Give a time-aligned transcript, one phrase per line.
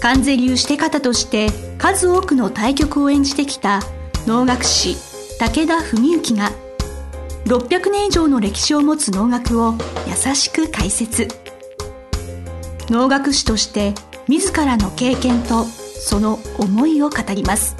[0.00, 3.80] 関税流して方として数多くの対局を演じてきた
[4.26, 4.96] 能楽師
[5.38, 6.50] 武田文幸が
[7.46, 9.74] 600年以上の歴史を持つ能楽を
[10.06, 11.28] 優しく解説。
[12.88, 13.94] 能楽師として
[14.28, 17.76] 自らの経験とその思いを語ります。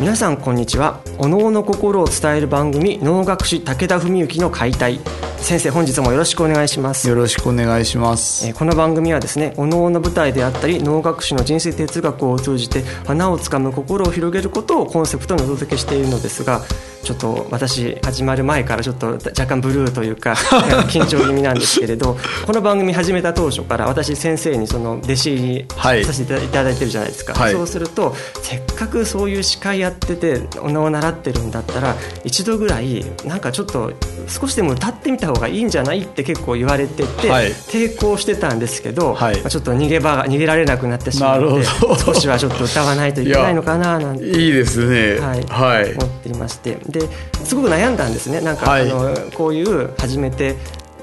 [0.00, 1.00] 皆さんこんにちは。
[1.18, 5.00] お能の心を伝える番組能楽師武田文幸の解体。
[5.44, 7.06] 先生本日もよろしくお願いします。
[7.06, 8.50] よろしくお願いします。
[8.54, 16.62] この番組はですねお能の舞台であったり能楽師の人生哲学を通じて花をつかむ心を広げることをコンセプトにお届けしているのですが
[17.04, 20.32] ちょっと私始まる前からちょっと若干ブルーというか
[20.88, 33.92] 緊張気味なんですけれどこの番組始めた当初から私先生にその弟子入りさせていただいてるじゃないですか、はい、そうするとせっかくそういう司会やっててお能を習ってるんだったら一度ぐらいなんかちょっと
[34.26, 41.64] 少しでも歌ってみた方がいいんじゃないって結構言われてて、はい、抵抗してたんですけど、はい、ちょっと逃げ場が逃げられなくなってしまって
[42.04, 45.44] 少しはちょっと歌わないといけないのかななんていいですね、はい。
[45.48, 47.08] はい、思っていましてで
[47.44, 48.40] すごく悩んだんですね。
[48.40, 50.56] なんか、あのこういう初めて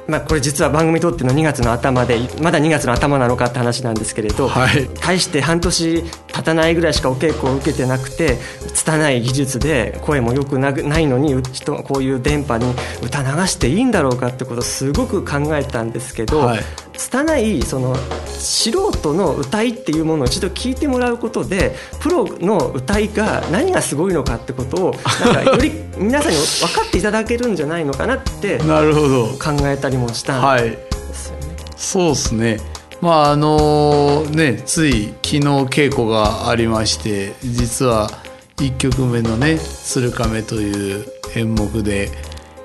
[0.07, 6.03] まあ、これ実は番組撮っての2月の頭でまだ2月の頭なのかって話なんですけれど、はい、大して半年
[6.41, 8.37] 経たないぐらいしかお稽古を受けてなくて
[8.73, 11.35] 拙い技術で声もよくなないのに
[11.83, 12.65] こういう電波に
[13.03, 16.59] 歌流していいんだろうかってことをすごく考えたんですけど、はい、
[16.93, 29.27] 拙いその素人の歌いっていうものを一度聞いてもらうことでプロの歌いが何がすごいのかってことをなんかより 皆さんに分かっていただけるんじゃないのかなってなるほど。
[29.27, 30.73] 考えたりもしたんで
[31.13, 31.47] すよね。
[31.47, 38.09] はい、そうですねまああのねつい昨日稽古がありまして実は
[38.57, 42.09] 1曲目のね「鶴亀」という演目で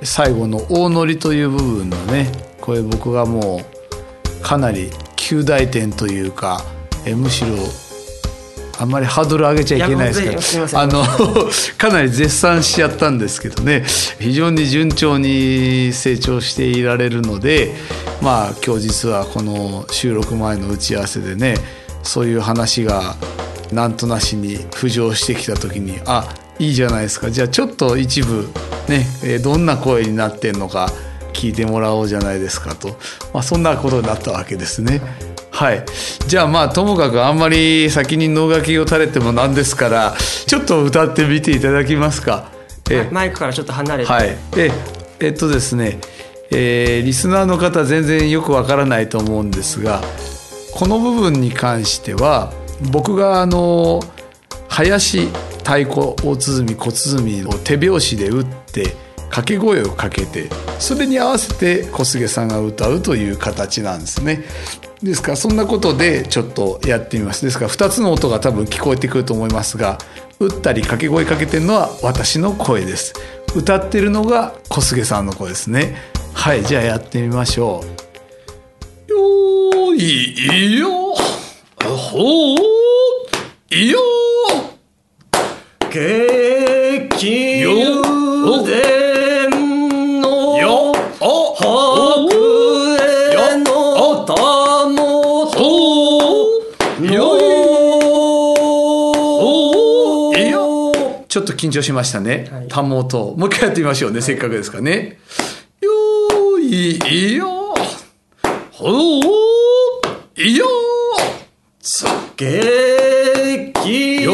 [0.03, 2.31] 最後の大乗りという部分のね
[2.61, 6.63] これ僕がもうかなり旧大点というか
[7.07, 7.49] えむしろ
[8.79, 11.05] あんまりハードル上げちゃいけないですけどあの
[11.79, 13.85] かなり絶賛しちゃったんですけどね。
[14.19, 17.75] 非常に順調に成長していられるので
[18.23, 21.57] まあ今日実はこの収録前の打ち合わせでね
[22.03, 23.17] そういう話が
[23.73, 27.31] なんとなしに浮上してきた時にあいいじゃないですか。
[27.31, 28.49] じゃあちょっと一部
[28.89, 29.07] ね
[29.43, 30.93] どんな声になってんのか
[31.33, 32.99] 聞いてもらおうじゃないですかと、
[33.35, 35.03] まあ、そんなことになったわけですね。
[35.57, 35.87] はい、
[36.29, 40.15] じゃあまあともかくあんまり先に能書きを垂れてもなんですから
[40.47, 42.53] ちょっと歌ってみていただきますか。
[42.91, 44.13] えマイクからちょっと離れて。
[44.13, 44.71] はい、え
[45.19, 45.99] えっとですね、
[46.51, 50.03] えー、リスナーの方全然よくわからないと思うんですが
[50.75, 52.53] この部分に関しては
[52.93, 54.03] 僕があの
[54.69, 55.29] 林
[55.65, 58.95] 太鼓大鼓小鼓を手拍子で打って
[59.31, 64.45] 掛け声をかけてそれに合わせて小菅さんが歌うという形なんですね。
[65.03, 65.33] ですか？
[65.33, 67.45] らそんなことでちょっとやってみます。
[67.45, 69.99] ですから2つの音が多分聞こえてくると思いますが
[70.41, 73.15] 打ったり掛け声かけてるのは私の声です。
[73.55, 75.97] 歌ってるのが小菅さんの声ですね。
[76.35, 77.83] はいじゃあやってみましょ
[79.09, 79.13] う。
[79.13, 81.15] よいよ。
[81.85, 83.99] ほういよ。
[85.91, 87.56] けき
[101.47, 102.49] と緊張しましたね。
[102.53, 103.35] はい、タモと。
[103.37, 104.17] もう一回やってみましょうね。
[104.17, 105.19] はい、せっかくですからね。
[105.81, 106.63] よー
[107.09, 107.75] いよ。
[108.73, 110.67] ほーいよ。
[111.81, 112.05] つ
[112.37, 114.33] けきよ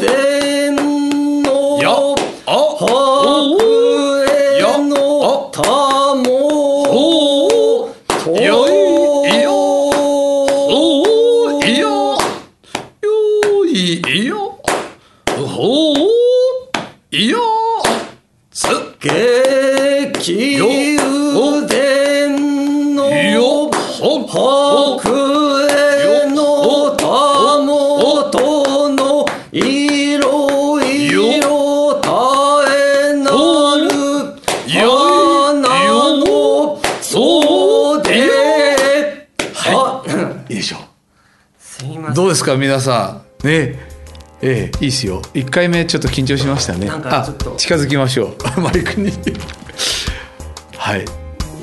[0.00, 3.62] でんのよあはく
[4.26, 5.62] えのた
[6.14, 6.24] も
[8.24, 9.52] とよいよ。
[11.66, 11.86] いよ。
[13.02, 14.58] よいよ。
[15.36, 16.15] ほう
[17.18, 17.38] いよ
[18.50, 18.66] つ
[19.00, 25.08] けきうでんのよはく
[25.72, 27.06] えのた
[27.64, 32.10] もとのいろいろた
[32.68, 33.30] えな
[33.80, 33.88] る
[34.68, 34.84] や
[35.54, 35.64] な
[36.18, 38.28] のそうで
[39.54, 40.76] はいいいでしょ。
[42.10, 43.46] うどうですか皆さん。
[43.46, 43.85] ね。
[44.42, 45.22] ええいいっすよ。
[45.34, 46.88] 1回目ちょっと緊張しましたね。
[46.90, 48.60] あ近づきましょう。
[48.60, 49.12] マイクに。
[50.76, 51.04] はい。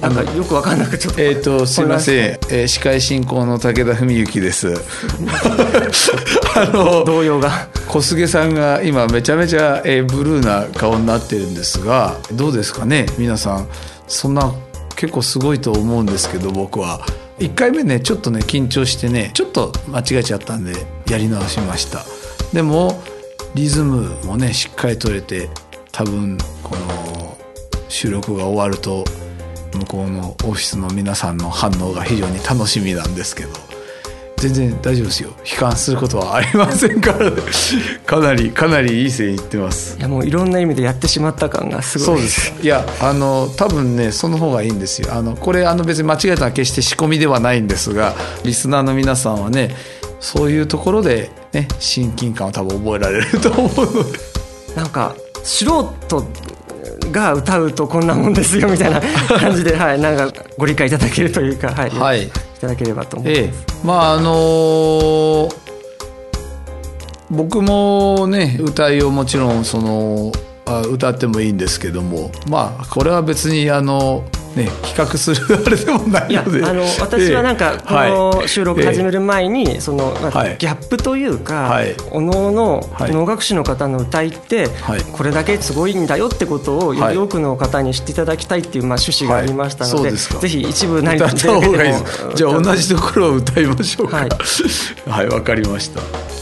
[0.02, 1.22] なんかよく分かんなくちょっと。
[1.22, 2.16] えっ、ー、とすいません、
[2.50, 4.74] えー、司会進行の武田文幸です。
[6.56, 7.70] あの動揺が。
[7.88, 13.68] 小菅さんが今めちゃめちゃ、えー、ブルーな顔になってるんですがどうですかね皆さん。
[14.08, 14.52] そんな
[14.96, 17.06] 結構すごいと思うんですけど僕は。
[17.40, 20.74] 1回目ねちょっとね緊張してねちょっと間違えちゃったんで
[21.10, 22.06] やり直しました
[22.54, 23.02] でも
[23.56, 25.50] リズムもねしっかり取れて
[25.92, 27.38] 多分この
[27.90, 29.04] 収録が終わると
[29.74, 33.50] 向こうのオフィスの皆さんの反応が非常に楽しみなんですけど
[34.38, 35.30] 全然大丈夫ですよ。
[35.50, 37.32] 悲観することはありませんから
[38.06, 39.98] かなりかなりいい線いってます。
[39.98, 42.06] いやもういろんな意味でやってしまった感がすごい。
[42.08, 42.54] そうです。
[42.62, 45.14] いやあの多分ねその方がいいんですよ。
[45.14, 49.74] あのこれあの別に間違えたのは決して仕込みではないんですがリスナーの皆さんはね
[50.24, 54.20] そういうところでね親近感を多分覚えられると思うので。
[54.74, 56.26] なんか素人
[57.12, 59.02] が歌うとこんなもんですよみたいな
[59.40, 62.30] 感じで、はい、なんかご理解いただけるというか、はい、はい、い
[62.60, 63.42] ただければと思います。
[63.42, 63.54] ええ、
[63.86, 65.56] まああのー、
[67.30, 72.32] 僕もね歌いをもちろんそのあ歌ってもいいんですけども。
[72.50, 74.24] まあこれは別にあの
[74.56, 76.64] ね、比較するあれでもないので。
[76.64, 77.94] あの私はなんかこ
[78.40, 84.68] の収録始める前に、その、まあ、ギャップというか、はい、おのおの能楽師の方の歌いって、
[85.12, 92.30] これだけすごいんだよってことをより多くの方に知っていただきたいっていう、まあ、趣旨がありましたので,、ぜひ一部何歌った方がいいです。
[92.36, 94.18] じゃあ同じところを歌いましょうか。
[94.18, 96.33] はい わ、かりました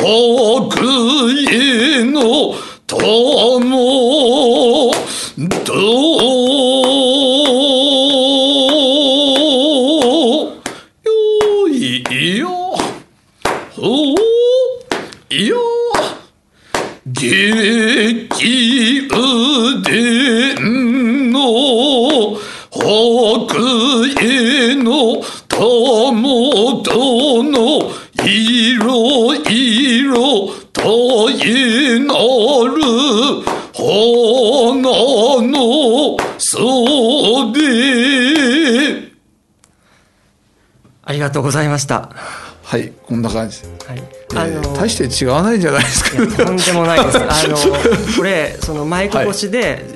[0.00, 0.37] の
[41.28, 42.10] がとうございました。
[42.68, 43.62] はいこんな感じ。
[43.86, 44.02] はい、
[44.36, 47.16] あのー、大して違わないんじゃないですか、とんでもないです。
[47.24, 47.56] あの
[48.14, 49.86] これそのマイク越しで、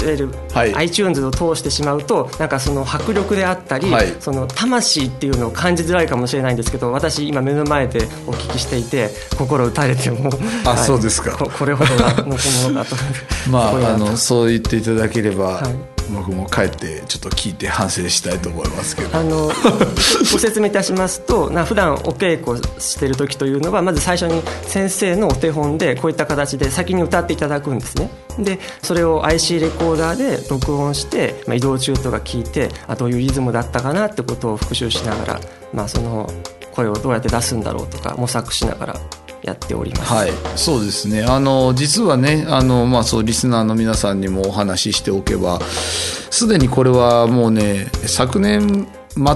[0.55, 10.31] はい、いわゆる iTunes を通してしまうとなんかその迫力であったり、はい、その魂っていうのを感じづらいかもしれないんですけど私今目の前でお聞きしていて心打たれても
[10.65, 11.33] あ、はい、そうですか。
[11.33, 12.37] これほどのも
[12.71, 12.97] のだと。
[13.51, 19.19] まああのそう言っていただければ、はい僕も帰ってちょっと聞いて反省したいと思いますけど。
[19.19, 19.51] あの
[20.33, 28.11] ご説明いたしますとな普段お稽古してる時というのはまず最初に先生のお手本でこういった形で先に歌っていただくんですね。
[28.39, 35.41] でそれを IC レコーダーで録音して、まあ、移動中とか聞いてあどういうリズムだったかなってことを復習しながら、
[35.73, 36.31] まあ、その
[36.73, 39.01] 声をどうやって出すんだろうとか模索しながら
[39.43, 40.13] やっております。
[40.13, 41.25] はい、そうですね。
[41.25, 48.89] あの実はね、あのまあそうリスナーの皆さんにもお話ししておけば、すでにこれはもうね昨年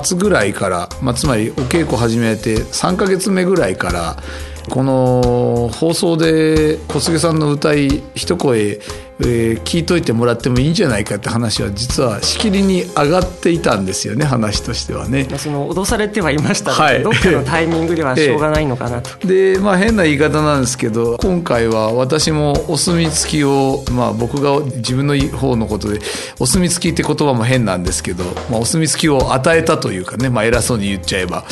[0.02, 4.16] 末ぐらいから、まあ、つまりお稽古始めて3か月目ぐらいから
[4.70, 8.80] この放送で小菅さんの歌い一声
[9.20, 15.25] えー、聞いといてもらってもいいんじゃないかって話は実はしきりに上がっていたんですよね話としてはね。
[15.38, 19.11] その脅されてはいましたので、はい、どっかのタイミングではしょうがないのかなと。
[19.23, 26.00] えー、でまあ変な言い方なんですけど今回は私もお墨付きを、まあ、僕が自分の方のことで
[26.38, 31.44] お墨付きって言葉も変なんですけど、まあ、お墨付きを与えたというかね、まあ、偉そうに言っちゃえば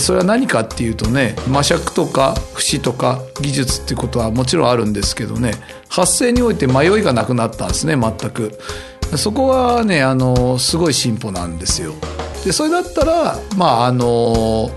[0.00, 5.52] それは何かっていうとね魔尺とか節とか技術っていうことはもちろんあるんですけどね
[5.88, 8.58] 発声において迷いがなくなったんですね全く。
[9.16, 11.94] そこはねあのすごい進歩なんですよ。
[12.44, 14.70] でそれだったらまああの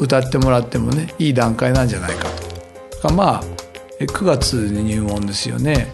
[0.00, 2.28] 歌ってもらってもねいい段階なんじゃないか
[3.02, 3.12] と。
[3.12, 3.44] まあ
[4.00, 5.92] 9月に入門ですよね。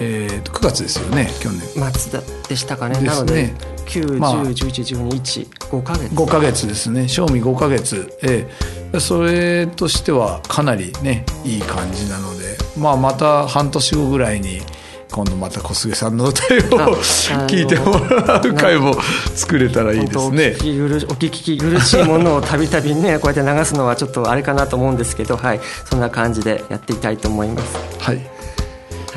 [0.00, 1.60] えー、と9月ですよね去年。
[1.92, 3.00] 末でしたかね。
[3.00, 3.54] ですね
[3.88, 6.14] 9、まあ、10、11、12、1、5か月。
[6.14, 7.08] 5か月ですね。
[7.08, 8.12] 賞味5か月。
[8.22, 8.46] え
[8.94, 9.00] え。
[9.00, 14.60] それとしてはかなりね、いい感じなので、まあまた半年後ぐらいに、
[15.10, 16.48] 今度また小菅さんの歌を
[17.48, 18.94] 聞いてもらう会も
[19.34, 27.78] 作れたらいいですねお聞き苦しいものをたびたびねこうやって流すのはちょっとあれかなと思うんですけど、はい、そんな感じでやっていきたいと思います。
[27.98, 28.37] はい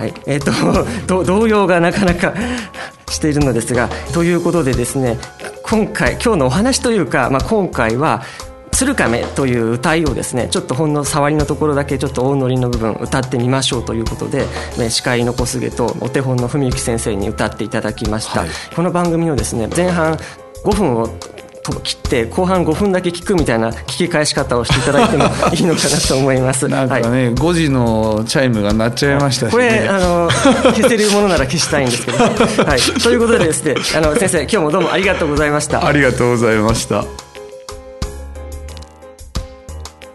[0.01, 2.33] はい、えっ、 ー、と動揺がなかなか
[3.11, 5.19] しているのですがということでですね
[5.61, 8.23] 今回今日のお話というか、まあ、今回は
[8.71, 14.47] 鶴亀という歌いをですねちょっとほんの触りのところだけちょっと大乗りの部分歌ってみましょうということで
[14.89, 20.17] 司会の小菅とお手本の文幸先生に歌っていただきました、はい、この番組のですね前半
[20.63, 21.50] 5分をと
[21.83, 26.67] 切って後半5分だけ聞くみたいな聞き返し方をしていただいても いいのかなと思います。
[26.67, 32.17] なんかね、はい、5時のチャイムが鳴っちゃいましたし、ね、これあの消せるものなら消したいんですけど、
[32.65, 35.85] はい、ということでですねあの先生今日もどうもありがとうございました。
[35.85, 37.05] ありがとうございました。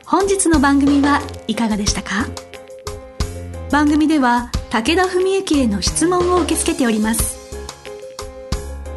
[0.04, 2.26] 本日の番組はいかがでしたか？
[3.70, 7.36] 番組では武田文幸への質問を受け付けております。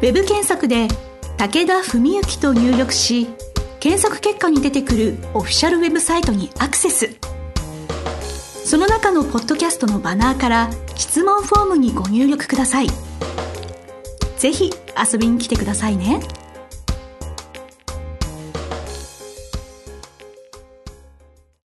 [0.00, 0.88] ウェブ検索で
[1.40, 3.26] 「武田文幸」と入力し
[3.80, 7.16] 検索結果に出てくるオフィシャルウェブサイトにアクセス
[8.66, 12.88] その中のポッドキャストのバナーから質問フォームにご入力ください
[14.36, 14.70] ぜひ
[15.12, 16.20] 遊びに来てくださいね。